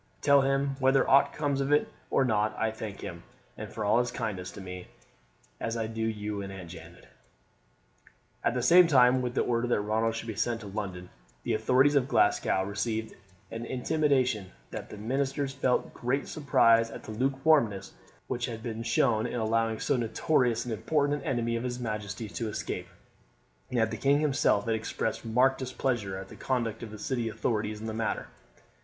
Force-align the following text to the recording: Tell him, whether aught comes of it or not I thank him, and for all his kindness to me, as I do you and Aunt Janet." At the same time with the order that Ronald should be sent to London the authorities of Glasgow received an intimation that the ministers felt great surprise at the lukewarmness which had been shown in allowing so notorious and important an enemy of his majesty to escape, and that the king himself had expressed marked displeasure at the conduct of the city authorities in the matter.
Tell 0.21 0.41
him, 0.41 0.77
whether 0.79 1.07
aught 1.07 1.31
comes 1.31 1.61
of 1.61 1.71
it 1.71 1.87
or 2.09 2.25
not 2.25 2.57
I 2.57 2.71
thank 2.71 3.01
him, 3.01 3.21
and 3.55 3.71
for 3.71 3.85
all 3.85 3.99
his 3.99 4.09
kindness 4.09 4.49
to 4.53 4.59
me, 4.59 4.87
as 5.59 5.77
I 5.77 5.85
do 5.85 6.01
you 6.01 6.41
and 6.41 6.51
Aunt 6.51 6.71
Janet." 6.71 7.05
At 8.43 8.55
the 8.55 8.63
same 8.63 8.87
time 8.87 9.21
with 9.21 9.35
the 9.35 9.41
order 9.43 9.67
that 9.67 9.79
Ronald 9.79 10.15
should 10.15 10.25
be 10.25 10.33
sent 10.33 10.61
to 10.61 10.65
London 10.65 11.11
the 11.43 11.53
authorities 11.53 11.93
of 11.93 12.07
Glasgow 12.07 12.63
received 12.63 13.13
an 13.51 13.63
intimation 13.63 14.49
that 14.71 14.89
the 14.89 14.97
ministers 14.97 15.53
felt 15.53 15.93
great 15.93 16.27
surprise 16.27 16.89
at 16.89 17.03
the 17.03 17.11
lukewarmness 17.11 17.93
which 18.25 18.45
had 18.47 18.63
been 18.63 18.81
shown 18.81 19.27
in 19.27 19.39
allowing 19.39 19.79
so 19.79 19.97
notorious 19.97 20.65
and 20.65 20.73
important 20.73 21.21
an 21.21 21.27
enemy 21.27 21.55
of 21.55 21.63
his 21.63 21.79
majesty 21.79 22.27
to 22.27 22.49
escape, 22.49 22.87
and 23.69 23.77
that 23.77 23.91
the 23.91 23.97
king 23.97 24.19
himself 24.19 24.65
had 24.65 24.73
expressed 24.73 25.23
marked 25.23 25.59
displeasure 25.59 26.17
at 26.17 26.27
the 26.27 26.35
conduct 26.35 26.81
of 26.81 26.89
the 26.89 26.97
city 26.97 27.29
authorities 27.29 27.79
in 27.79 27.85
the 27.85 27.93
matter. 27.93 28.29